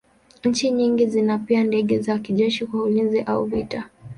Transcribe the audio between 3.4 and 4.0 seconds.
vita.